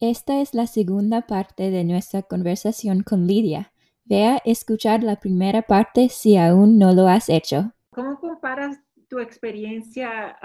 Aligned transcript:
Esta 0.00 0.40
es 0.40 0.54
la 0.54 0.66
segunda 0.66 1.26
parte 1.26 1.70
de 1.70 1.84
nuestra 1.84 2.22
conversación 2.22 3.02
con 3.02 3.26
Lidia. 3.26 3.74
Ve 4.06 4.26
a 4.28 4.40
escuchar 4.46 5.02
la 5.02 5.20
primera 5.20 5.60
parte 5.60 6.08
si 6.08 6.38
aún 6.38 6.78
no 6.78 6.94
lo 6.94 7.06
has 7.06 7.28
hecho. 7.28 7.74
¿Cómo 7.90 8.18
comparas 8.18 8.78
tu 9.08 9.18
experiencia 9.18 10.38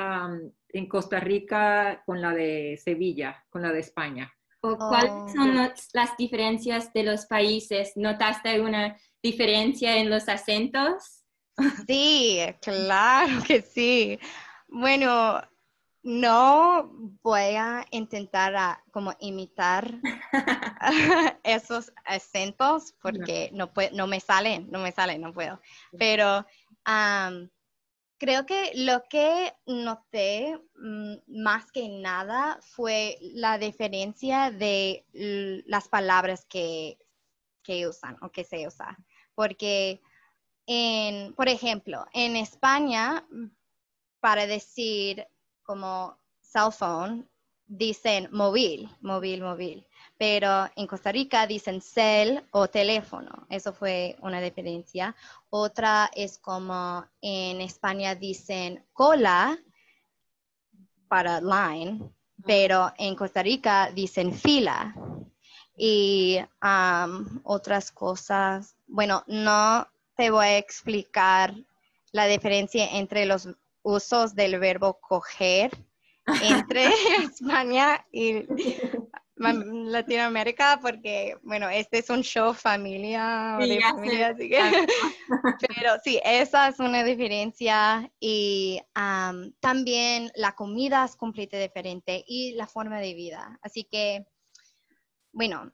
en 0.67 0.87
Costa 0.89 1.21
Rica 1.21 2.03
con 2.05 2.21
la 2.21 2.33
de 2.33 2.77
Sevilla, 2.83 3.45
con 3.49 3.61
la 3.61 3.71
de 3.71 3.79
España? 3.79 4.29
cuáles 4.59 5.11
oh. 5.11 5.29
son 5.29 5.55
las 5.93 6.17
diferencias 6.17 6.91
de 6.91 7.03
los 7.03 7.25
países? 7.25 7.93
¿Notaste 7.95 8.49
alguna 8.49 8.97
diferencia 9.23 9.95
en 9.97 10.09
los 10.09 10.27
acentos? 10.27 11.23
Sí, 11.87 12.41
claro 12.61 13.41
que 13.47 13.61
sí. 13.61 14.19
Bueno, 14.67 15.39
no 16.05 16.89
voy 17.21 17.55
a 17.55 17.85
intentar 17.91 18.79
como 18.91 19.13
imitar 19.19 19.93
esos 21.43 21.91
acentos 22.05 22.93
porque 23.01 23.49
no. 23.53 23.71
no, 23.91 24.07
me 24.07 24.19
salen, 24.19 24.69
no 24.71 24.79
me 24.79 24.91
salen, 24.91 25.21
no 25.21 25.33
puedo. 25.33 25.59
Pero 25.97 26.45
Creo 28.17 28.45
que 28.45 28.71
lo 28.75 29.03
que 29.09 29.53
noté 29.65 30.57
mm, 30.75 31.15
más 31.27 31.69
que 31.71 31.89
nada 31.89 32.57
fue 32.61 33.17
la 33.21 33.57
diferencia 33.57 34.51
de 34.51 35.05
las 35.67 35.89
palabras 35.89 36.45
que, 36.45 36.97
usan 37.87 38.17
o 38.21 38.31
que 38.31 38.45
se 38.45 38.67
usan. 38.67 38.95
Porque, 39.33 40.01
en, 40.65 41.33
por 41.33 41.49
ejemplo, 41.49 42.05
en 42.13 42.37
España, 42.37 43.27
para 44.21 44.47
decir 44.47 45.27
como 45.65 46.17
cell 46.41 46.71
phone, 46.71 47.27
dicen 47.67 48.29
móvil, 48.31 48.89
móvil, 49.01 49.41
móvil 49.41 49.87
pero 50.17 50.69
en 50.75 50.87
Costa 50.87 51.11
Rica 51.11 51.45
dicen 51.45 51.81
cel 51.81 52.43
o 52.51 52.67
teléfono. 52.67 53.45
Eso 53.49 53.73
fue 53.73 54.15
una 54.21 54.39
diferencia. 54.39 55.15
Otra 55.49 56.09
es 56.15 56.37
como 56.37 57.05
en 57.21 57.61
España 57.61 58.15
dicen 58.15 58.85
cola 58.93 59.57
para 61.07 61.41
line, 61.41 62.09
pero 62.45 62.93
en 62.97 63.15
Costa 63.15 63.43
Rica 63.43 63.91
dicen 63.93 64.33
fila. 64.33 64.95
Y 65.77 66.39
otras 67.43 67.91
cosas, 67.91 68.77
bueno, 68.87 69.23
no 69.27 69.85
te 70.15 70.29
voy 70.29 70.45
a 70.45 70.57
explicar 70.57 71.53
la 72.13 72.27
diferencia 72.27 72.97
entre 72.97 73.25
los 73.25 73.49
usos 73.85 74.33
del 74.35 74.59
verbo 74.59 74.99
coger 74.99 75.71
entre 76.41 76.85
España 77.23 78.03
y 78.11 78.43
Latinoamérica 79.37 80.79
porque, 80.81 81.37
bueno, 81.43 81.69
este 81.69 81.99
es 81.99 82.09
un 82.09 82.23
show 82.23 82.53
familia, 82.53 83.57
de 83.59 83.79
familia 83.79 84.29
así 84.29 84.49
que, 84.49 84.59
pero 85.75 85.91
sí, 86.03 86.19
esa 86.23 86.69
es 86.69 86.79
una 86.79 87.03
diferencia 87.03 88.11
y 88.19 88.81
también 89.59 90.31
la 90.35 90.53
comida 90.55 91.05
es 91.05 91.15
completamente 91.15 91.67
diferente 91.67 92.23
y 92.27 92.53
la 92.53 92.65
forma 92.65 92.99
de 92.99 93.13
vida. 93.13 93.59
Así 93.61 93.83
que, 93.83 94.25
bueno, 95.31 95.71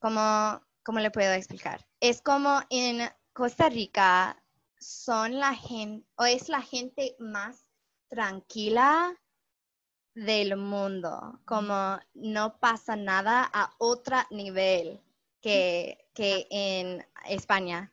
¿cómo, 0.00 0.60
cómo 0.82 0.98
le 0.98 1.12
puedo 1.12 1.32
explicar? 1.32 1.86
Es 2.00 2.22
como 2.22 2.60
en 2.70 3.08
Costa 3.32 3.68
Rica 3.68 4.41
son 4.82 5.38
la 5.38 5.54
gente, 5.54 6.06
o 6.16 6.24
es 6.24 6.48
la 6.48 6.60
gente 6.60 7.14
más 7.18 7.64
tranquila 8.08 9.14
del 10.14 10.56
mundo, 10.56 11.40
como 11.44 11.98
no 12.14 12.58
pasa 12.58 12.96
nada 12.96 13.48
a 13.52 13.72
otro 13.78 14.16
nivel 14.30 15.00
que, 15.40 15.98
en 16.16 17.04
España. 17.28 17.90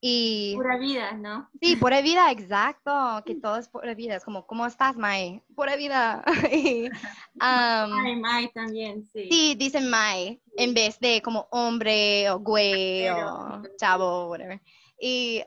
Y, 0.00 0.54
pura 0.54 0.78
vida, 0.78 1.12
¿no? 1.12 1.50
Sí, 1.60 1.74
pura 1.74 2.00
vida, 2.00 2.30
exacto, 2.30 3.20
que 3.26 3.34
todo 3.34 3.56
es 3.56 3.68
pura 3.68 3.94
vida, 3.94 4.14
es 4.14 4.24
como, 4.24 4.46
¿cómo 4.46 4.64
estás, 4.64 4.96
Mai? 4.96 5.42
Pura 5.56 5.74
vida. 5.74 6.24
y, 6.52 6.88
Mai, 7.34 8.48
también, 8.52 9.04
sí. 9.04 9.28
Sí, 9.28 9.54
dicen 9.56 9.90
Mai, 9.90 10.40
en 10.56 10.72
vez 10.72 11.00
de 11.00 11.20
como 11.20 11.48
hombre 11.50 12.30
o 12.30 12.38
güey 12.38 13.08
o 13.08 13.62
chavo, 13.76 14.28
whatever. 14.28 14.60
Y 14.98 15.44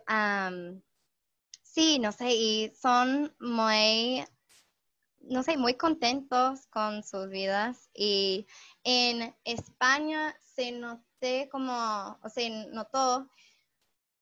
sí, 1.63 1.99
no 1.99 2.11
sé, 2.11 2.33
y 2.33 2.73
son 2.75 3.35
muy 3.39 4.23
no 5.23 5.43
sé, 5.43 5.57
muy 5.57 5.75
contentos 5.75 6.67
con 6.67 7.03
sus 7.03 7.29
vidas. 7.29 7.89
Y 7.93 8.47
en 8.83 9.35
España 9.43 10.35
se 10.55 10.71
noté 10.71 11.49
como, 11.49 12.19
o 12.21 12.29
sea, 12.29 12.49
notó 12.71 13.29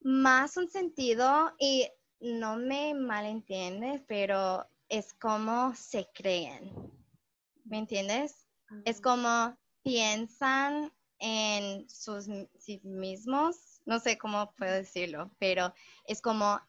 más 0.02 0.56
un 0.56 0.68
sentido 0.68 1.52
y 1.58 1.88
no 2.20 2.56
me 2.56 2.94
malentiendes, 2.94 4.02
pero 4.06 4.66
es 4.88 5.12
como 5.14 5.74
se 5.74 6.08
creen. 6.14 6.72
¿Me 7.64 7.78
entiendes? 7.78 8.46
Es 8.84 9.00
como 9.00 9.56
piensan 9.82 10.92
en 11.18 11.88
sus 11.88 12.26
sí 12.58 12.80
mismos, 12.84 13.69
no 13.86 14.00
sé 14.00 14.18
cómo 14.18 14.52
puedo 14.56 14.72
decirlo, 14.72 15.30
pero 15.38 15.72
es 16.06 16.20
como 16.20 16.60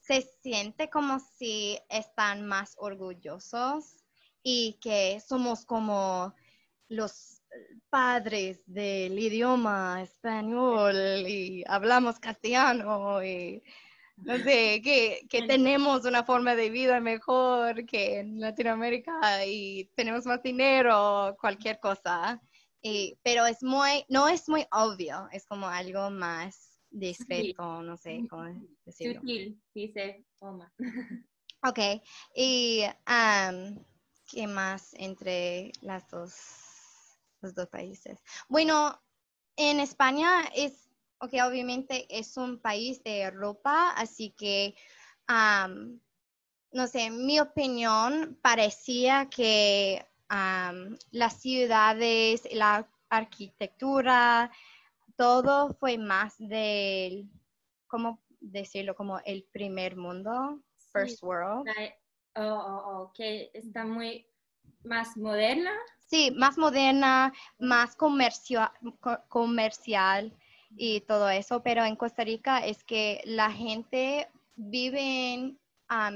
se 0.00 0.22
siente 0.42 0.88
como 0.88 1.20
si 1.20 1.78
están 1.90 2.46
más 2.46 2.74
orgullosos 2.78 3.96
y 4.42 4.78
que 4.80 5.20
somos 5.20 5.66
como 5.66 6.34
los 6.88 7.42
padres 7.90 8.62
del 8.66 9.18
idioma 9.18 10.02
español 10.02 10.96
y 11.26 11.62
hablamos 11.66 12.18
castellano 12.18 13.22
y 13.22 13.62
no 14.16 14.36
sé, 14.38 14.80
que, 14.82 15.26
tenemos 15.46 16.04
una 16.04 16.24
forma 16.24 16.54
de 16.56 16.70
vida 16.70 17.00
mejor 17.00 17.86
que 17.86 18.20
en 18.20 18.40
Latinoamérica 18.40 19.44
y 19.46 19.90
tenemos 19.94 20.26
más 20.26 20.42
dinero, 20.42 21.36
cualquier 21.40 21.78
cosa. 21.78 22.40
Pero 23.22 23.46
es 23.46 23.62
muy, 23.62 24.04
no 24.08 24.28
es 24.28 24.48
muy 24.48 24.66
obvio, 24.70 25.28
es 25.32 25.46
como 25.46 25.66
algo 25.66 26.10
más 26.10 26.80
discreto, 26.90 27.82
no 27.82 27.96
sé 27.96 28.26
cómo 28.28 28.44
decirlo. 28.84 29.20
Sutil, 29.20 29.62
dice 29.74 30.24
Oma. 30.40 30.72
Ok, 31.64 31.80
y 32.36 32.84
¿qué 34.30 34.46
más 34.46 34.94
entre 34.94 35.72
las 35.80 36.08
dos, 36.08 36.36
los 37.40 37.52
dos 37.52 37.68
países? 37.68 38.22
Bueno, 38.48 39.02
en 39.56 39.80
España 39.80 40.42
es, 40.54 40.88
ok, 41.18 41.32
obviamente 41.44 42.06
es 42.16 42.36
un 42.36 42.60
país 42.60 43.02
de 43.02 43.22
Europa, 43.22 43.90
así 43.96 44.30
que, 44.30 44.76
no 45.26 46.86
sé, 46.86 47.10
mi 47.10 47.40
opinión 47.40 48.38
parecía 48.40 49.28
que 49.28 50.06
las 50.30 51.40
ciudades, 51.40 52.46
la 52.52 52.88
arquitectura, 53.08 54.50
todo 55.16 55.74
fue 55.74 55.98
más 55.98 56.36
del, 56.38 57.28
¿cómo 57.86 58.20
decirlo? 58.40 58.94
Como 58.94 59.20
el 59.24 59.44
primer 59.44 59.96
mundo, 59.96 60.60
first 60.92 61.22
world. 61.22 61.68
Oh, 62.36 62.42
oh, 62.42 62.82
oh, 62.86 63.12
que 63.12 63.50
está 63.54 63.84
muy 63.84 64.26
más 64.84 65.16
moderna. 65.16 65.72
Sí, 66.06 66.30
más 66.30 66.56
moderna, 66.56 67.32
más 67.58 67.96
comercio- 67.96 68.70
co- 69.00 69.18
comercial 69.28 70.32
y 70.76 71.00
todo 71.00 71.28
eso, 71.28 71.62
pero 71.62 71.84
en 71.84 71.96
Costa 71.96 72.24
Rica 72.24 72.64
es 72.64 72.84
que 72.84 73.20
la 73.24 73.50
gente 73.50 74.28
vive 74.54 75.32
en 75.32 75.58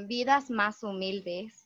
vidas 0.06 0.50
más 0.50 0.82
humildes 0.82 1.62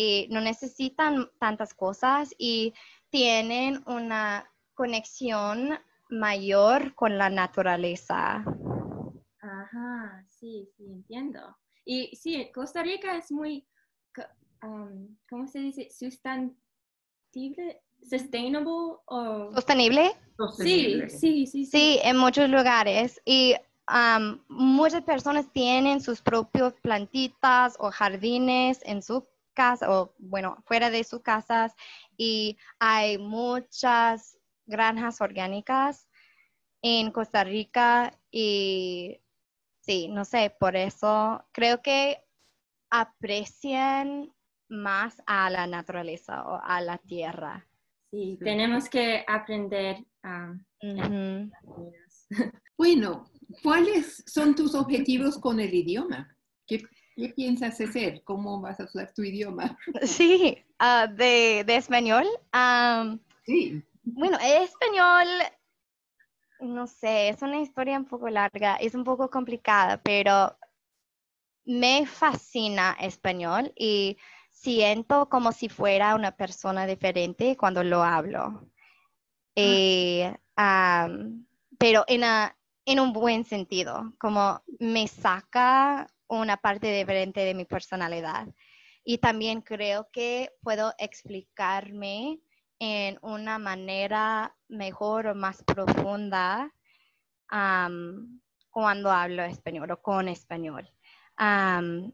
y 0.00 0.26
no 0.30 0.40
necesitan 0.40 1.30
tantas 1.38 1.74
cosas 1.74 2.34
y 2.38 2.72
tienen 3.10 3.82
una 3.86 4.50
conexión 4.72 5.78
mayor 6.08 6.94
con 6.94 7.18
la 7.18 7.28
naturaleza. 7.28 8.42
Ajá, 9.42 10.24
sí, 10.26 10.70
sí, 10.74 10.86
entiendo. 10.90 11.54
Y 11.84 12.16
sí, 12.16 12.50
Costa 12.54 12.82
Rica 12.82 13.14
es 13.14 13.30
muy, 13.30 13.66
um, 14.62 15.18
¿cómo 15.28 15.46
se 15.46 15.58
dice? 15.58 15.90
Sustantible, 15.90 17.82
sustainable 18.02 18.72
o... 19.04 19.52
¿Sostenible? 19.52 20.12
Sí, 20.56 21.02
sí, 21.10 21.46
sí, 21.46 21.66
Sí, 21.66 22.00
en 22.02 22.16
muchos 22.16 22.48
lugares. 22.48 23.20
Y 23.26 23.54
am, 23.86 24.42
muchas 24.48 25.02
personas 25.02 25.52
tienen 25.52 26.00
sus 26.00 26.22
propios 26.22 26.72
plantitas 26.80 27.76
o 27.78 27.90
jardines 27.90 28.80
en 28.84 29.02
su 29.02 29.28
o 29.86 30.14
bueno, 30.18 30.56
fuera 30.66 30.90
de 30.90 31.04
sus 31.04 31.20
casas. 31.20 31.74
Y 32.16 32.58
hay 32.78 33.18
muchas 33.18 34.38
granjas 34.66 35.20
orgánicas 35.20 36.08
en 36.82 37.10
Costa 37.10 37.44
Rica. 37.44 38.18
Y 38.30 39.20
sí, 39.80 40.08
no 40.08 40.24
sé, 40.24 40.54
por 40.58 40.76
eso 40.76 41.44
creo 41.52 41.82
que 41.82 42.24
aprecian 42.90 44.32
más 44.68 45.22
a 45.26 45.50
la 45.50 45.66
naturaleza 45.66 46.44
o 46.46 46.60
a 46.62 46.80
la 46.80 46.98
tierra. 46.98 47.66
Sí, 48.10 48.38
tenemos 48.42 48.88
que 48.88 49.24
aprender 49.26 50.04
a... 50.22 50.54
Ujú. 50.82 51.50
Bueno, 52.78 53.30
¿cuáles 53.62 54.24
son 54.26 54.54
tus 54.54 54.74
objetivos 54.74 55.36
con 55.38 55.60
el 55.60 55.74
idioma? 55.74 56.34
¿Qué, 56.66 56.80
qué 57.16 57.28
piensas 57.30 57.80
hacer? 57.80 58.22
¿Cómo 58.24 58.60
vas 58.60 58.80
a 58.80 58.84
usar 58.84 59.12
tu 59.14 59.22
idioma? 59.22 59.76
Sí, 60.02 60.64
ah, 60.78 61.06
de, 61.06 61.64
de 61.66 61.76
español. 61.76 62.26
Sí, 63.46 63.82
bueno, 64.02 64.38
español, 64.40 65.28
no 66.60 66.86
sé, 66.86 67.28
es 67.30 67.42
una 67.42 67.60
historia 67.60 67.98
un 67.98 68.04
poco 68.04 68.28
larga, 68.28 68.76
es 68.76 68.94
un 68.94 69.04
poco 69.04 69.30
complicada, 69.30 70.00
pero 70.02 70.56
me 71.64 72.06
fascina 72.06 72.96
español 73.00 73.72
y 73.76 74.16
siento 74.50 75.28
como 75.28 75.52
si 75.52 75.68
fuera 75.68 76.14
una 76.14 76.36
persona 76.36 76.86
diferente 76.86 77.56
cuando 77.56 77.82
lo 77.84 78.02
hablo. 78.02 78.68
Eh, 79.56 80.34
am, 80.56 81.46
pero 81.78 82.04
en, 82.08 82.24
a- 82.24 82.56
en 82.86 83.00
un 83.00 83.12
buen 83.12 83.44
sentido, 83.44 84.14
como 84.18 84.62
me 84.80 85.06
saca 85.08 86.08
una 86.30 86.56
parte 86.56 86.96
diferente 86.96 87.40
de 87.40 87.54
mi 87.54 87.64
personalidad. 87.64 88.48
Y 89.04 89.18
también 89.18 89.60
creo 89.62 90.08
que 90.12 90.50
puedo 90.62 90.94
explicarme 90.98 92.40
en 92.78 93.18
una 93.22 93.58
manera 93.58 94.56
mejor 94.68 95.26
o 95.26 95.34
más 95.34 95.62
profunda 95.64 96.72
cuando 98.70 99.10
hablo 99.10 99.42
español 99.42 99.90
o 99.90 100.00
con 100.00 100.28
español. 100.28 100.88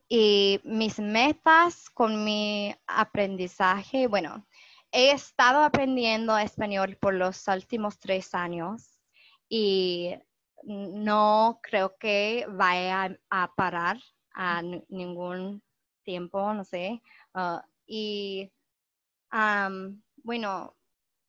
Y 0.09 0.61
mis 0.65 0.99
metas 0.99 1.91
con 1.91 2.25
mi 2.25 2.75
aprendizaje, 2.87 4.07
bueno, 4.07 4.47
he 4.93 5.11
estado 5.11 5.63
aprendiendo 5.63 6.39
español 6.39 6.97
por 7.01 7.15
los 7.15 7.47
últimos 7.49 7.99
tres 7.99 8.35
años 8.35 8.99
y 9.49 10.15
no 10.67 11.61
creo 11.63 11.97
que 11.97 12.47
vaya 12.49 13.17
a 13.31 13.55
parar 13.55 13.99
a 14.35 14.63
ningún 14.89 15.63
tiempo, 16.03 16.53
no 16.53 16.65
sé. 16.65 17.01
Ah, 17.35 17.65
y 17.87 18.53
bueno, 20.23 20.77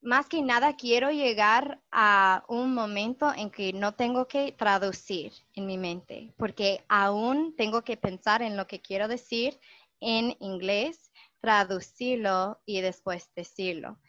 más 0.01 0.27
que 0.27 0.41
nada 0.41 0.75
quiero 0.75 1.11
llegar 1.11 1.81
a 1.91 2.43
un 2.47 2.73
momento 2.73 3.31
en 3.33 3.51
que 3.51 3.73
no 3.73 3.93
tengo 3.93 4.27
que 4.27 4.51
traducir 4.53 5.33
en 5.53 5.67
mi 5.67 5.77
mente, 5.77 6.33
porque 6.37 6.83
aún 6.87 7.55
tengo 7.55 7.83
que 7.83 7.97
pensar 7.97 8.41
en 8.41 8.57
lo 8.57 8.67
que 8.67 8.81
quiero 8.81 9.07
decir 9.07 9.59
en 9.99 10.35
inglés, 10.39 11.11
traducirlo 11.41 12.59
y 12.65 12.81
después 12.81 13.29
decirlo. 13.35 13.99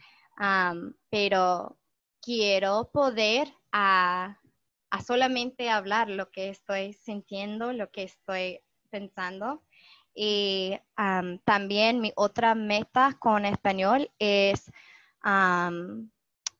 Pero 1.11 1.79
quiero 2.21 2.91
poder 2.93 3.53
a, 3.73 4.39
a 4.91 5.03
solamente 5.03 5.71
hablar 5.71 6.09
lo 6.09 6.31
que 6.31 6.49
estoy 6.49 6.93
sintiendo, 6.93 7.73
lo 7.73 7.91
que 7.91 8.05
estoy 8.05 8.61
pensando. 8.91 9.63
Y 10.15 10.79
am, 10.97 11.39
también 11.45 12.01
mi 12.01 12.13
otra 12.17 12.55
meta 12.55 13.17
con 13.19 13.45
español 13.45 14.11
es 14.19 14.71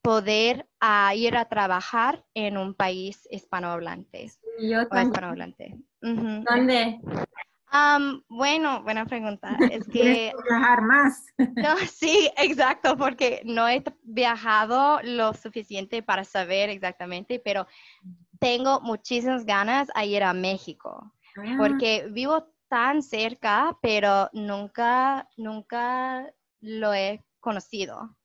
poder 0.03 0.69
ah, 0.81 1.15
ir 1.15 1.37
a 1.37 1.49
trabajar 1.49 2.25
en 2.35 2.57
un 2.57 2.75
país 2.75 3.27
hispanohablante 3.31 4.31
Yo 4.61 4.83
o 4.83 4.87
también. 4.87 5.09
hispanohablante. 5.09 5.77
Ujú. 6.03 6.45
¿Dónde? 6.45 7.01
Am, 7.71 8.23
bueno, 8.29 8.83
buena 8.83 9.05
pregunta. 9.07 9.57
Es 9.73 9.87
que 9.87 10.33
que 10.33 10.33
viajar 10.49 10.83
más. 10.83 11.27
no, 11.39 11.77
sí, 11.79 12.31
exacto, 12.37 12.97
porque 12.97 13.43
no 13.45 13.69
he 13.69 13.83
viajado 14.03 15.01
lo 15.03 15.35
suficiente 15.35 16.03
para 16.03 16.25
saber 16.25 16.71
exactamente, 16.71 17.39
pero 17.39 17.67
tengo 18.41 18.81
muchísimas 18.81 19.45
ganas 19.45 19.89
a 19.95 20.05
ir 20.05 20.23
a 20.23 20.33
México, 20.33 21.13
Ah, 21.37 21.55
porque 21.59 22.09
vivo 22.11 22.49
tan 22.69 23.03
cerca, 23.03 23.77
pero 23.81 24.29
nunca, 24.33 25.29
nunca 25.37 26.33
lo 26.61 26.95
he 26.95 27.25
conocido. 27.41 28.17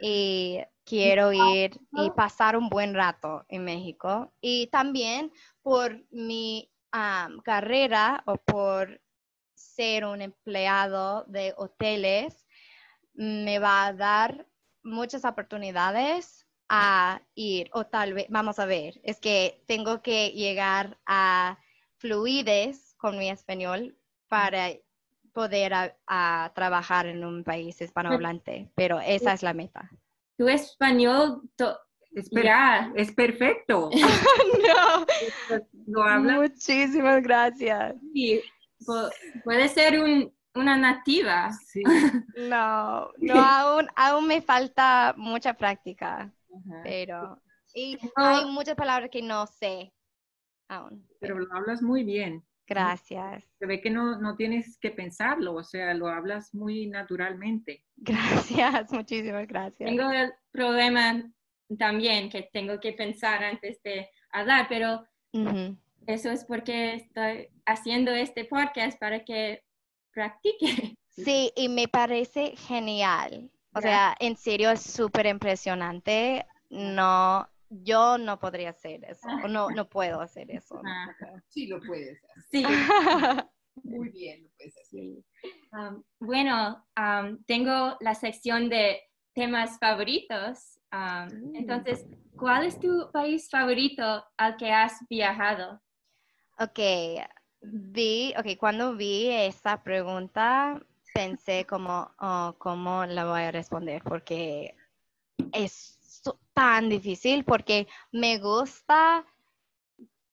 Y 0.00 0.60
quiero 0.84 1.32
ir 1.32 1.78
y 1.92 2.10
pasar 2.10 2.56
un 2.56 2.68
buen 2.68 2.94
rato 2.94 3.44
en 3.48 3.64
México. 3.64 4.32
Y 4.40 4.68
también 4.68 5.32
por 5.62 6.04
mi 6.10 6.71
am, 6.92 7.40
carrera 7.40 8.22
o 8.26 8.36
por 8.36 9.00
ser 9.54 10.04
un 10.04 10.22
empleado 10.22 11.24
de 11.24 11.54
hoteles, 11.56 12.46
me 13.14 13.58
va 13.58 13.86
a 13.86 13.92
dar 13.92 14.46
muchas 14.82 15.24
oportunidades 15.24 16.46
a 16.68 17.20
ir, 17.34 17.70
o 17.74 17.84
tal 17.86 18.14
vez, 18.14 18.26
vamos 18.30 18.58
a 18.58 18.66
ver, 18.66 19.00
es 19.04 19.20
que 19.20 19.62
tengo 19.66 20.00
que 20.02 20.30
llegar 20.30 20.98
a 21.06 21.58
fluidez 21.96 22.94
con 22.96 23.18
mi 23.18 23.28
español 23.30 23.98
para 24.28 24.70
poder 25.32 25.74
a, 25.74 25.96
a 26.06 26.52
trabajar 26.54 27.06
en 27.06 27.24
un 27.24 27.44
país 27.44 27.80
hispanohablante, 27.80 28.70
pero 28.74 29.00
esa 29.00 29.32
es 29.34 29.42
la 29.42 29.52
meta. 29.54 29.90
Tu 30.36 30.48
español 30.48 31.42
to- 31.56 31.78
es, 32.14 32.28
per- 32.30 32.44
ya. 32.44 32.92
es 32.96 33.12
perfecto. 33.12 33.90
no, 34.68 35.06
Lo 35.86 36.02
hablas 36.04 36.38
muchísimas 36.38 37.22
gracias. 37.22 37.94
Sí, 38.12 38.40
pu- 38.80 39.12
puede 39.44 39.68
ser 39.68 40.00
un- 40.00 40.32
una 40.54 40.76
nativa. 40.76 41.50
sí. 41.66 41.82
No, 42.36 43.10
no, 43.18 43.34
aún, 43.34 43.88
aún 43.96 44.26
me 44.26 44.40
falta 44.42 45.14
mucha 45.16 45.54
práctica, 45.54 46.32
pero 46.82 47.40
y 47.74 47.98
hay 48.16 48.44
muchas 48.46 48.74
palabras 48.74 49.10
que 49.10 49.22
no 49.22 49.46
sé 49.46 49.92
aún. 50.68 51.06
pero 51.20 51.38
lo 51.38 51.52
hablas 51.54 51.82
muy 51.82 52.04
bien. 52.04 52.42
Gracias, 52.66 53.44
Se 53.58 53.66
ve 53.66 53.80
que 53.82 53.90
no, 53.90 54.18
no 54.18 54.34
tienes 54.36 54.78
que 54.78 54.90
pensarlo, 54.90 55.54
o 55.54 55.64
sea, 55.64 55.92
lo 55.94 56.08
hablas 56.08 56.54
muy 56.54 56.86
naturalmente. 56.86 57.84
gracias, 57.96 58.90
muchísimas 58.92 59.46
gracias. 59.46 59.90
Tengo 59.90 60.10
el 60.10 60.32
problema 60.52 61.22
también 61.78 62.30
que 62.30 62.48
tengo 62.52 62.80
que 62.80 62.92
pensar 62.92 63.42
antes 63.44 63.82
de 63.82 64.08
hablar, 64.30 64.66
pero 64.68 65.06
eso 66.06 66.30
es 66.30 66.44
porque 66.44 66.94
estoy 66.94 67.48
haciendo 67.66 68.12
este 68.12 68.44
podcast 68.44 68.98
para 68.98 69.24
que 69.24 69.64
practique. 70.12 70.96
Sí, 71.10 71.52
y 71.56 71.68
me 71.68 71.88
parece 71.88 72.56
genial. 72.56 73.50
O 73.74 73.80
Gracias. 73.80 73.82
sea, 73.82 74.16
en 74.18 74.36
serio 74.36 74.70
es 74.70 74.82
súper 74.82 75.26
impresionante. 75.26 76.46
No, 76.70 77.46
yo 77.68 78.18
no 78.18 78.38
podría 78.38 78.70
hacer 78.70 79.04
eso, 79.04 79.28
no, 79.48 79.70
no 79.70 79.88
puedo 79.88 80.20
hacer 80.20 80.50
eso. 80.50 80.80
Ah, 80.84 81.06
sí 81.48 81.66
lo 81.66 81.80
puedes 81.80 82.18
hacer. 82.24 82.44
sí. 82.50 82.64
Muy 83.84 84.10
bien 84.10 84.42
lo 84.42 84.50
puedes 84.56 84.76
hacer. 84.76 84.86
Sí. 84.90 85.24
Um, 85.72 86.02
bueno, 86.20 86.86
um, 86.98 87.42
tengo 87.44 87.96
la 88.00 88.14
sección 88.14 88.68
de 88.68 89.00
temas 89.34 89.78
favoritos. 89.78 90.78
Um, 90.92 91.28
Mm. 91.52 91.56
Entonces, 91.56 92.04
¿cuál 92.36 92.66
es 92.66 92.78
tu 92.78 93.10
país 93.12 93.48
favorito 93.48 94.24
al 94.36 94.56
que 94.56 94.70
has 94.70 94.98
viajado? 95.08 95.80
Ok, 96.58 96.78
vi, 97.62 98.34
ok, 98.38 98.56
cuando 98.58 98.94
vi 98.94 99.28
esa 99.28 99.82
pregunta, 99.82 100.80
pensé 101.14 101.64
como, 101.66 102.10
oh, 102.18 102.54
¿cómo 102.58 103.06
la 103.06 103.24
voy 103.24 103.42
a 103.42 103.50
responder? 103.52 104.02
Porque 104.02 104.74
es 105.52 105.98
tan 106.52 106.88
difícil, 106.90 107.44
porque 107.44 107.88
me 108.12 108.38
gusta 108.38 109.24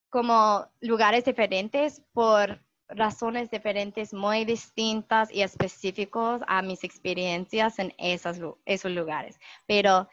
como 0.09 0.67
lugares 0.81 1.23
diferentes 1.25 2.01
por 2.13 2.59
razones 2.89 3.51
diferentes 3.51 4.13
muy 4.13 4.45
distintas 4.45 5.31
y 5.31 5.43
específicos 5.43 6.41
a 6.47 6.61
mis 6.63 6.83
experiencias 6.83 7.77
en 7.79 7.93
esas, 7.99 8.39
lu- 8.39 8.57
esos 8.65 8.91
lugares. 8.91 9.39
Pero 9.67 10.09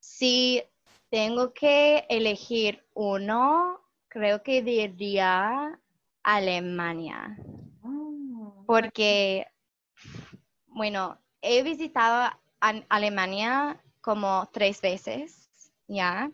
si 0.00 0.62
tengo 1.10 1.52
que 1.52 2.06
elegir 2.08 2.84
uno, 2.94 3.80
creo 4.08 4.42
que 4.42 4.62
diría 4.62 5.78
Alemania, 6.22 7.36
Oh, 7.82 8.64
porque, 8.66 9.46
bueno, 10.66 11.18
he 11.40 11.62
visitado 11.62 12.30
Alemania 12.60 13.82
como 14.00 14.48
tres 14.52 14.80
veces, 14.80 15.72
¿ya? 15.88 16.30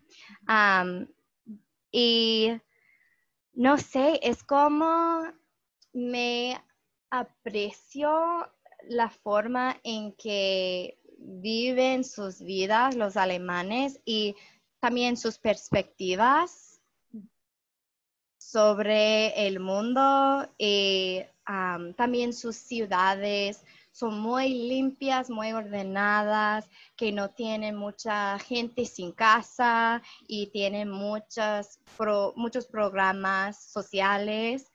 Y 1.91 2.53
no 3.53 3.79
sé, 3.79 4.21
es 4.23 4.43
como 4.43 5.23
me 5.93 6.61
aprecio 7.11 8.51
la 8.89 9.09
forma 9.09 9.81
en 9.83 10.13
que 10.13 10.99
viven 11.27 12.05
sus 12.05 12.41
vidas 12.41 12.95
los 12.95 13.17
alemanes 13.17 14.01
y 14.05 14.37
también 14.81 15.17
sus 15.17 15.39
perspectivas 15.39 16.81
sobre 18.39 19.47
el 19.47 19.59
mundo 19.61 20.49
y 20.59 21.21
am, 21.45 21.95
también 21.95 22.33
sus 22.33 22.57
ciudades. 22.57 23.65
Son 23.91 24.19
muy 24.21 24.51
limpias, 24.69 25.31
muy 25.31 25.53
ordenadas, 25.53 26.69
que 26.97 27.13
no 27.13 27.31
tienen 27.31 27.77
mucha 27.77 28.39
gente 28.39 28.85
sin 28.85 29.11
casa 29.13 30.03
y 30.29 30.49
tienen 30.49 30.91
muchas 30.91 31.81
pro- 31.97 32.35
muchos 32.37 32.67
programas 32.67 33.59
sociales 33.59 34.71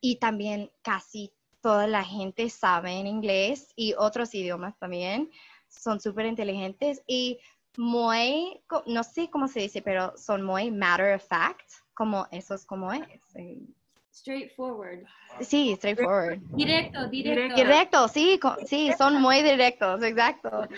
y 0.00 0.16
también 0.16 0.72
casi 0.82 1.30
toda 1.66 1.88
la 1.88 2.04
gente 2.04 2.48
sabe 2.48 2.92
en 2.92 3.08
inglés 3.08 3.72
y 3.74 3.92
otros 3.98 4.32
idiomas 4.36 4.78
también. 4.78 5.32
Son 5.66 6.00
súper 6.00 6.26
inteligentes 6.26 7.02
y 7.08 7.40
muy, 7.76 8.60
no 8.86 9.02
sé 9.02 9.28
cómo 9.30 9.48
se 9.48 9.62
dice, 9.62 9.82
pero 9.82 10.16
son 10.16 10.44
muy 10.44 10.70
matter 10.70 11.16
of 11.16 11.26
fact, 11.26 11.68
como 11.92 12.28
eso 12.30 12.54
es 12.54 12.64
como 12.64 12.92
es. 12.92 13.02
Straightforward. 14.12 15.06
Sí, 15.40 15.74
straightforward. 15.74 16.38
Directo, 16.54 17.08
directo. 17.08 17.56
Directo, 17.56 18.08
sí, 18.08 18.38
sí, 18.64 18.92
son 18.96 19.20
muy 19.20 19.42
directos, 19.42 20.00
exacto. 20.04 20.68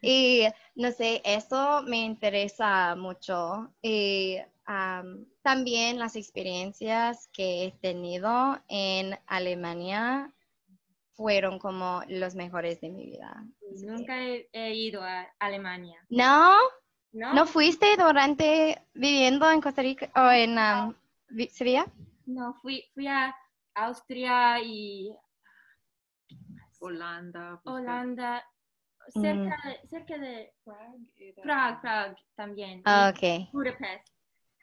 Y 0.00 0.46
no 0.76 0.90
sé, 0.92 1.20
eso 1.26 1.82
me 1.82 1.98
interesa 2.06 2.96
mucho. 2.96 3.70
Y 3.82 4.38
am, 4.64 5.26
también 5.42 5.98
las 5.98 6.16
experiencias 6.16 7.28
que 7.34 7.66
he 7.66 7.72
tenido 7.82 8.58
en 8.68 9.18
Alemania 9.26 10.32
fueron 11.18 11.58
como 11.58 12.00
los 12.08 12.36
mejores 12.36 12.80
de 12.80 12.90
mi 12.90 13.06
vida. 13.06 13.44
Nunca 13.82 14.22
he, 14.24 14.48
he 14.52 14.72
ido 14.74 15.02
a 15.02 15.26
Alemania. 15.40 15.98
¿No? 16.08 16.52
¿No? 17.10 17.34
¿No 17.34 17.44
fuiste 17.44 17.96
durante 17.96 18.80
viviendo 18.94 19.50
en 19.50 19.60
Costa 19.60 19.82
Rica 19.82 20.08
o 20.14 20.30
en 20.30 20.56
Vi- 21.30 21.48
Sevilla? 21.48 21.86
No, 22.26 22.54
fui, 22.62 22.84
fui 22.94 23.08
a 23.08 23.34
Austria 23.74 24.60
y 24.62 25.10
Holanda. 26.78 27.60
pues, 27.64 27.74
Holanda, 27.76 28.44
Mm. 29.14 29.20
cerca, 29.22 29.56
de, 29.68 29.88
cerca 29.88 30.18
de 30.18 30.54
Prague, 31.42 31.80
Prague 31.82 32.16
también. 32.36 32.82
Ah, 32.84 33.10
Ok, 33.12 33.48
Budapest. 33.52 34.06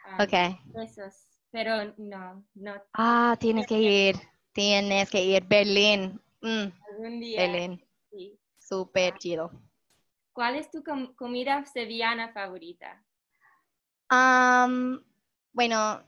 ah, 0.06 0.24
ok. 0.24 0.82
Esos, 0.84 1.28
pero 1.52 1.94
no, 1.98 2.46
no. 2.54 2.76
Ah, 2.94 3.36
tienes 3.40 3.68
que 3.68 3.80
ir, 3.82 4.16
tienes 4.54 5.10
que 5.10 5.22
ir. 5.22 5.44
Berlín, 5.46 6.22
mm, 6.42 6.72
Algún 6.90 7.20
día. 7.20 7.78
Sí. 8.12 8.40
súper 8.60 9.18
chido. 9.18 9.52
¿Cuál 10.34 10.56
es 10.56 10.70
tu 10.70 10.84
com- 10.84 11.14
comida 11.16 11.66
sevillana 11.66 12.34
favorita? 12.34 13.04
Am, 14.10 15.04
bueno, 15.54 16.04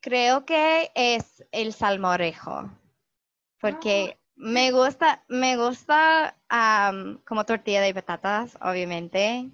creo 0.00 0.44
que 0.44 0.90
es 0.94 1.44
el 1.52 1.72
salmorejo, 1.72 2.70
porque 3.60 4.18
me 4.36 4.70
gusta, 4.70 5.24
me 5.28 5.56
gusta 5.56 6.36
am, 6.48 7.18
como 7.26 7.44
tortilla 7.44 7.80
de 7.80 7.94
patatas, 7.94 8.56
obviamente, 8.60 9.50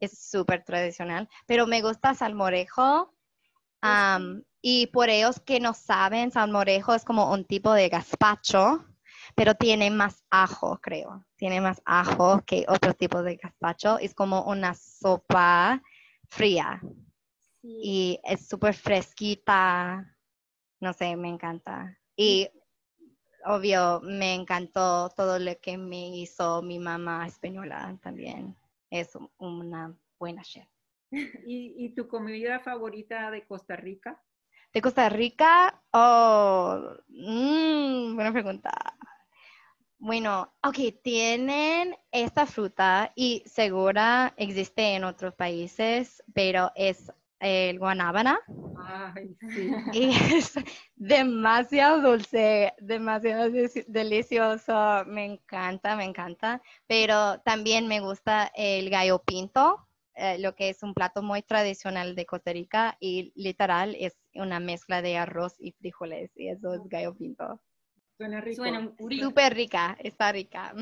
es 0.00 0.18
súper 0.30 0.64
tradicional, 0.64 1.28
pero 1.46 1.66
me 1.66 1.80
gusta 1.80 2.14
salmorejo. 2.14 3.14
Y 4.66 4.86
por 4.86 5.10
ellos 5.10 5.40
que 5.40 5.60
no 5.60 5.74
saben, 5.74 6.30
salmorejo 6.30 6.94
es 6.94 7.04
como 7.04 7.30
un 7.30 7.44
tipo 7.44 7.74
de 7.74 7.90
gazpacho, 7.90 8.82
pero 9.34 9.54
tiene 9.54 9.90
más 9.90 10.24
ajo, 10.30 10.78
creo. 10.80 11.26
Tiene 11.36 11.60
más 11.60 11.82
ajo 11.84 12.40
que 12.46 12.64
otro 12.66 12.94
tipo 12.94 13.22
de 13.22 13.36
gazpacho. 13.36 13.98
Es 13.98 14.14
como 14.14 14.44
una 14.44 14.72
sopa 14.72 15.82
fría 16.28 16.80
Sí. 17.60 17.78
y 17.82 18.20
es 18.24 18.48
súper 18.48 18.72
fresquita. 18.74 20.16
No 20.80 20.94
sé, 20.94 21.14
me 21.14 21.28
encanta. 21.28 21.98
Y 22.16 22.48
obvio, 23.44 24.00
me 24.02 24.32
encantó 24.34 25.10
todo 25.10 25.38
lo 25.38 25.58
que 25.60 25.76
me 25.76 26.08
hizo 26.16 26.62
mi 26.62 26.78
mamá 26.78 27.26
española 27.26 27.98
también. 28.02 28.56
Es 28.88 29.14
un- 29.14 29.30
una 29.36 29.94
buena 30.18 30.42
chef. 30.42 30.66
¿Y, 31.46 31.74
y 31.84 31.94
tu 31.94 32.08
comida 32.08 32.60
favorita 32.60 33.30
de 33.30 33.46
Costa 33.46 33.76
Rica? 33.76 34.22
De 34.74 34.82
Costa 34.82 35.08
Rica, 35.08 35.80
oh, 35.92 36.96
mm, 37.06 38.16
buena 38.16 38.32
pregunta. 38.32 38.72
Bueno, 39.98 40.52
ok, 40.64 41.00
tienen 41.00 41.96
esta 42.10 42.44
fruta 42.44 43.12
y 43.14 43.44
segura 43.46 44.34
existe 44.36 44.96
en 44.96 45.04
otros 45.04 45.32
países, 45.34 46.24
pero 46.34 46.72
es 46.74 47.12
el 47.38 47.78
guanábana. 47.78 48.40
Ay, 48.76 49.36
sí. 49.48 49.70
y 49.92 50.10
es 50.10 50.54
demasiado 50.96 52.10
dulce, 52.10 52.74
demasiado 52.78 53.48
delicioso, 53.86 55.04
me 55.06 55.24
encanta, 55.24 55.94
me 55.94 56.04
encanta, 56.04 56.60
pero 56.88 57.38
también 57.42 57.86
me 57.86 58.00
gusta 58.00 58.50
el 58.56 58.90
gallo 58.90 59.20
pinto, 59.20 59.86
eh, 60.16 60.38
lo 60.38 60.54
que 60.54 60.68
es 60.68 60.82
un 60.82 60.94
plato 60.94 61.22
muy 61.22 61.42
tradicional 61.42 62.14
de 62.14 62.26
Costa 62.26 62.52
Rica 62.52 62.96
y 63.00 63.32
literal 63.34 63.96
es 63.98 64.16
una 64.34 64.60
mezcla 64.60 65.02
de 65.02 65.16
arroz 65.16 65.54
y 65.58 65.72
frijoles 65.72 66.30
y 66.36 66.48
eso 66.48 66.74
es 66.74 66.80
gallo 66.88 67.14
pinto. 67.14 67.60
Suena 68.16 68.40
rico. 68.40 68.62
Suena 68.62 68.92
rico. 68.98 69.24
Súper 69.24 69.54
rica, 69.54 69.96
está 70.00 70.32
rica. 70.32 70.74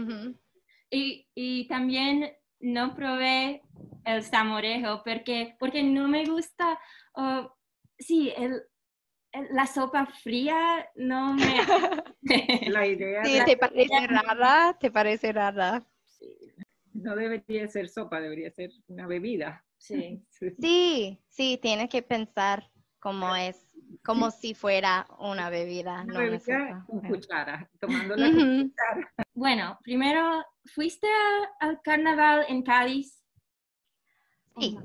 Y, 0.91 1.27
y 1.35 1.67
también 1.69 2.31
no 2.61 2.95
probé 2.95 3.63
el 4.05 4.23
samorejo 4.23 5.03
porque, 5.05 5.57
porque 5.59 5.83
no 5.83 6.09
me 6.09 6.25
gusta, 6.27 6.79
oh, 7.15 7.55
sí, 7.99 8.33
el, 8.37 8.63
el- 9.33 9.49
la 9.53 9.67
sopa 9.67 10.07
fría 10.07 10.89
no 10.97 11.35
me... 11.35 11.55
La 12.69 12.87
idea 12.87 13.23
Sí, 13.25 13.33
de- 13.33 13.45
¿te 13.45 13.57
parece 13.57 14.07
rara? 14.07 14.77
¿Te 14.79 14.91
parece 14.91 15.33
rara? 15.33 15.83
No 16.95 17.15
debería 17.17 17.69
ser 17.69 17.89
sopa, 17.89 18.21
debería 18.21 18.51
ser 18.51 18.71
una 18.89 19.07
bebida. 19.07 19.65
sí. 19.79 20.23
Sí. 20.61 21.19
Sí, 21.29 21.59
tienes 21.63 21.89
que 21.89 22.03
pensar 22.03 22.71
como 23.01 23.35
es, 23.35 23.75
como 24.05 24.31
si 24.31 24.55
fuera 24.55 25.07
una 25.19 25.49
bebida, 25.51 26.03
Una 26.03 26.05
no 26.05 26.11
una 26.13 26.21
bebida 26.31 26.39
sopa. 26.69 26.87
con 26.87 27.01
cuchara, 27.01 27.71
tomándola 27.81 28.27
con 28.31 28.61
Ujú. 28.61 28.73
Bueno, 29.35 29.79
primero, 29.83 30.45
¿fuiste 30.67 31.07
a- 31.09 31.67
al 31.67 31.81
carnaval 31.83 32.45
en 32.49 32.63
Cádiz? 32.63 33.25
Sí. 34.59 34.79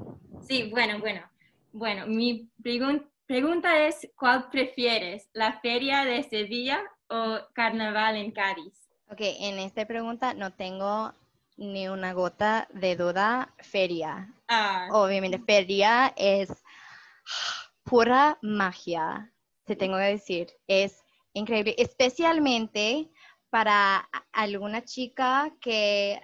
Sí, 0.47 0.69
bueno, 0.71 0.99
bueno. 0.99 1.29
Bueno, 1.73 2.07
mi 2.07 2.49
pregun- 2.63 3.07
pregunta 3.25 3.85
es, 3.85 4.09
¿cuál 4.17 4.49
prefieres? 4.49 5.29
¿La 5.33 5.59
feria 5.59 6.05
de 6.05 6.23
Sevilla 6.23 6.81
o 7.09 7.39
carnaval 7.53 8.15
en 8.15 8.31
Cádiz? 8.31 8.87
Ok, 9.09 9.19
en 9.19 9.59
esta 9.59 9.85
pregunta 9.85 10.33
no 10.33 10.53
tengo 10.53 11.13
ni 11.57 11.87
una 11.87 12.13
gota 12.13 12.67
de 12.73 12.95
duda. 12.95 13.53
Feria. 13.59 14.33
Ah, 14.47 14.87
Obviamente, 14.91 15.39
feria 15.39 16.13
es 16.15 16.49
pura 17.83 18.37
magia, 18.41 19.33
te 19.65 19.75
tengo 19.75 19.97
que 19.97 20.03
decir. 20.03 20.47
Es 20.67 21.03
increíble, 21.33 21.75
especialmente 21.77 23.09
para 23.49 24.07
alguna 24.31 24.83
chica 24.83 25.53
que, 25.61 26.21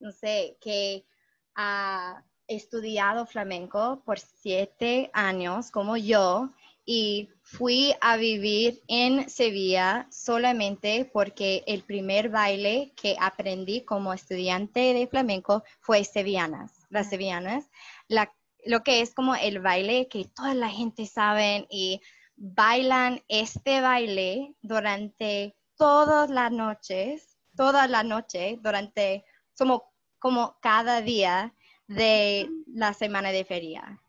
no 0.00 0.12
sé, 0.12 0.56
que 0.60 1.06
ha 1.54 2.24
estudiado 2.46 3.26
flamenco 3.26 4.02
por 4.04 4.18
siete 4.18 5.10
años 5.12 5.70
como 5.70 5.96
yo 5.96 6.50
y 6.84 7.30
fui 7.52 7.94
a 8.00 8.16
vivir 8.16 8.82
en 8.88 9.28
Sevilla 9.28 10.06
solamente 10.10 11.04
porque 11.12 11.62
el 11.66 11.82
primer 11.82 12.30
baile 12.30 12.92
que 12.96 13.14
aprendí 13.20 13.84
como 13.84 14.14
estudiante 14.14 14.94
de 14.94 15.06
flamenco 15.06 15.62
fue 15.80 16.02
sevillanas, 16.04 16.72
las 16.88 17.10
sevillanas, 17.10 17.68
la, 18.08 18.34
lo 18.64 18.82
que 18.82 19.02
es 19.02 19.14
como 19.14 19.34
el 19.34 19.60
baile 19.60 20.08
que 20.08 20.24
toda 20.24 20.54
la 20.54 20.70
gente 20.70 21.04
sabe 21.04 21.66
y 21.68 22.00
bailan 22.36 23.22
este 23.28 23.82
baile 23.82 24.54
durante 24.62 25.54
todas 25.76 26.30
las 26.30 26.50
noches, 26.50 27.36
toda 27.54 27.86
la 27.86 28.02
noche, 28.02 28.58
durante 28.62 29.26
como, 29.58 29.92
como 30.18 30.56
cada 30.62 31.02
día 31.02 31.54
de 31.86 32.48
la 32.66 32.94
semana 32.94 33.30
de 33.30 33.44
feria. 33.44 34.00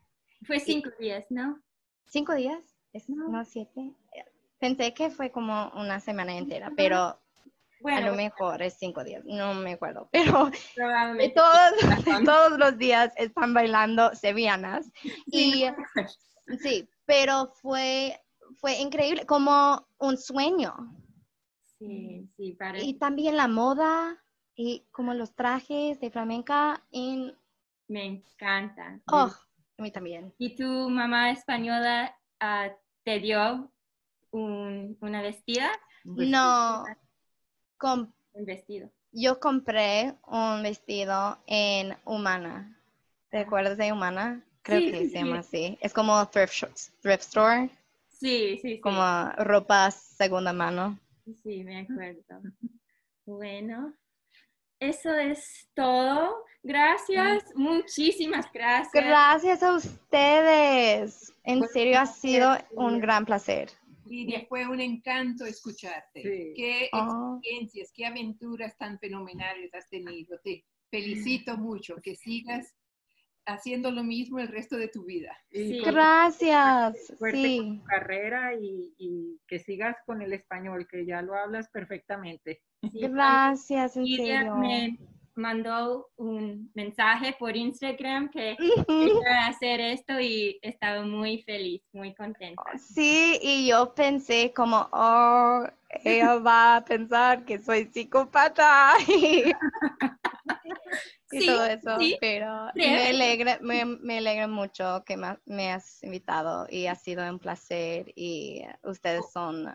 Fue 0.46 0.60
cinco 0.60 0.88
días, 0.98 1.26
¿no? 1.28 1.60
¿Cinco 2.06 2.34
días? 2.34 2.73
¿Es 2.94 3.08
no 3.08 3.44
siete? 3.44 3.92
Pensé 4.60 4.94
que 4.94 5.10
fue 5.10 5.32
como 5.32 5.70
una 5.74 5.98
semana 5.98 6.38
entera, 6.38 6.70
pero 6.76 7.18
a 7.84 8.00
lo 8.00 8.14
mejor 8.14 8.62
es 8.62 8.74
cinco 8.78 9.02
días, 9.02 9.24
no 9.24 9.52
me 9.52 9.72
acuerdo, 9.72 10.08
pero 10.12 10.48
Probablemente. 10.76 11.34
todos, 11.34 11.72
todos 12.24 12.58
los 12.58 12.78
días 12.78 13.12
están 13.16 13.52
bailando 13.52 14.14
sevillanas 14.14 14.92
y 15.26 15.66
sí, 16.60 16.88
pero 17.04 17.48
fue, 17.60 18.18
fue 18.60 18.78
increíble, 18.78 19.26
como 19.26 19.88
un 19.98 20.16
sueño. 20.16 20.72
Sí, 21.78 22.30
sí, 22.36 22.52
parece. 22.52 22.86
Y 22.86 22.94
también 22.94 23.36
la 23.36 23.48
moda 23.48 24.22
y 24.54 24.86
como 24.92 25.14
los 25.14 25.34
trajes 25.34 25.98
de 25.98 26.10
flamenca 26.12 26.80
y 26.92 27.34
Me 27.88 28.04
encanta. 28.04 29.00
oh, 29.08 29.32
a 29.78 29.82
mí 29.82 29.90
también. 29.90 30.32
¿Y 30.38 30.54
tu 30.54 30.88
mamá 30.88 31.32
española 31.32 32.16
ah, 32.38 32.70
te 33.04 33.20
dio 33.20 33.70
un, 34.30 34.96
una 35.00 35.22
vestida? 35.22 35.70
No, 36.04 36.84
com- 37.78 38.12
Un 38.32 38.44
vestido. 38.44 38.90
yo 39.12 39.38
compré 39.40 40.14
un 40.26 40.62
vestido 40.62 41.38
en 41.46 41.96
Humana. 42.04 42.76
¿Te 43.30 43.38
acuerdas 43.38 43.78
de 43.78 43.92
Humana? 43.92 44.44
Creo 44.62 44.80
Sí, 44.80 44.90
que 44.90 45.04
sí, 45.04 45.10
se 45.10 45.18
llama 45.18 45.42
sí. 45.42 45.56
así. 45.66 45.78
Es 45.80 45.92
como 45.92 46.26
thrift, 46.28 46.64
thrift 47.00 47.22
store, 47.22 47.70
Sí, 48.08 48.58
sí, 48.62 48.76
sí. 48.76 48.80
como 48.80 49.02
ropa 49.38 49.90
segunda 49.90 50.52
mano. 50.52 50.98
Sí, 51.42 51.64
me 51.64 51.80
acuerdo. 51.80 52.42
Bueno, 53.26 53.94
eso 54.80 55.12
es 55.14 55.68
todo. 55.74 56.44
Gracias, 56.62 57.44
muchísimas 57.54 58.50
gracias. 58.52 58.92
Gracias 58.92 59.62
a 59.62 59.74
ustedes. 59.74 61.32
En 61.44 61.58
Fue 61.58 61.68
serio, 61.68 62.00
ha 62.00 62.06
sido 62.06 62.48
placer. 62.50 62.68
un 62.76 63.00
gran 63.00 63.24
placer. 63.26 63.70
Lidia, 64.06 64.44
fue 64.48 64.66
un 64.66 64.80
encanto 64.80 65.44
escucharte. 65.46 66.22
Sí. 66.22 66.52
Qué 66.56 66.88
Oh. 66.92 67.38
experiencias, 67.42 67.92
qué 67.94 68.06
aventuras 68.06 68.76
tan 68.76 68.98
fenomenales 68.98 69.74
has 69.74 69.88
tenido. 69.88 70.38
Te 70.40 70.64
felicito 70.90 71.56
mucho. 71.56 71.96
Que 72.02 72.14
sigas 72.14 72.74
haciendo 73.46 73.90
lo 73.90 74.02
mismo 74.02 74.38
el 74.38 74.48
resto 74.48 74.76
de 74.76 74.88
tu 74.88 75.04
vida. 75.04 75.36
Sí. 75.50 75.80
con 75.82 75.92
Gracias. 75.94 77.06
suerte 77.18 77.36
Sí. 77.42 77.58
con 77.58 77.78
tu 77.80 77.84
carrera 77.84 78.54
y, 78.54 78.94
y 78.98 79.38
que 79.46 79.58
sigas 79.58 79.96
con 80.06 80.22
el 80.22 80.32
español, 80.32 80.86
que 80.90 81.04
ya 81.04 81.20
lo 81.22 81.34
hablas 81.34 81.68
perfectamente. 81.70 82.62
Sí, 82.92 83.00
Gracias, 83.00 83.96
en 83.96 84.06
serio. 84.06 84.56
me 84.56 84.98
mandó 85.36 86.10
un 86.16 86.70
mensaje 86.74 87.34
por 87.38 87.56
Instagram 87.56 88.30
que 88.30 88.56
quería 88.56 89.46
hacer 89.48 89.80
esto 89.80 90.20
y 90.20 90.58
estaba 90.62 91.04
muy 91.04 91.42
feliz, 91.42 91.82
muy 91.92 92.14
contenta. 92.14 92.62
Sí, 92.78 93.38
y 93.42 93.68
yo 93.68 93.94
pensé 93.94 94.52
como, 94.54 94.88
oh, 94.92 95.64
ella 96.04 96.36
va 96.38 96.76
a 96.76 96.84
pensar 96.84 97.44
que 97.44 97.58
soy 97.58 97.86
psicópata 97.86 98.92
y, 99.08 99.52
Sí, 101.30 101.46
todo 101.46 101.64
eso, 101.64 101.98
sí, 101.98 102.16
pero 102.20 102.70
me 102.76 103.08
alegra, 103.08 103.58
me, 103.60 103.84
me 103.84 104.18
alegra 104.18 104.46
mucho 104.46 105.02
que 105.04 105.16
me 105.16 105.72
has 105.72 106.00
invitado 106.04 106.66
y 106.70 106.86
ha 106.86 106.94
sido 106.94 107.28
un 107.28 107.40
placer 107.40 108.12
y 108.14 108.62
ustedes 108.84 109.32
son 109.32 109.74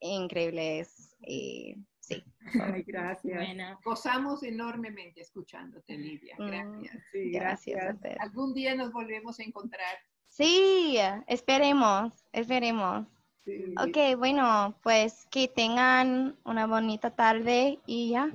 increíbles 0.00 1.14
y 1.20 1.76
sí. 2.08 2.24
Ay, 2.60 2.82
gracias. 2.86 3.36
Bueno, 3.36 3.78
Gozamos 3.84 4.42
enormemente 4.42 5.20
escuchándote, 5.20 5.96
Lidia. 5.96 6.36
Mm. 6.38 6.46
Gracias. 6.46 7.02
Sí, 7.12 7.30
Gracias. 7.32 7.96
Algún 8.20 8.54
día 8.54 8.74
nos 8.74 8.92
volvemos 8.92 9.38
a 9.38 9.42
encontrar. 9.42 9.96
Sí, 10.26 10.98
esperemos, 11.26 12.24
esperemos. 12.32 13.06
Sí. 13.44 13.74
Ok, 13.78 14.18
bueno, 14.18 14.78
pues 14.82 15.26
que 15.30 15.48
tengan 15.48 16.36
una 16.44 16.66
bonita 16.66 17.10
tarde 17.10 17.78
y 17.86 18.10
ya. 18.10 18.30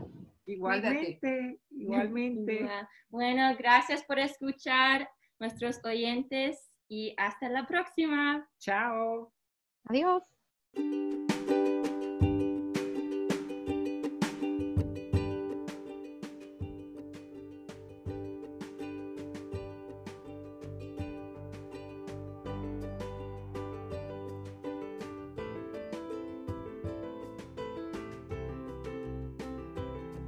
Igualmente, 0.45 1.59
igualmente. 1.69 2.53
igual. 2.55 2.89
bueno, 3.09 3.55
gracias 3.57 4.03
por 4.03 4.19
escuchar 4.19 5.09
nuestros 5.39 5.79
oyentes 5.85 6.69
y 6.87 7.13
hasta 7.17 7.49
la 7.49 7.65
próxima. 7.67 8.47
Chao. 8.59 9.31
Adiós. 9.85 10.23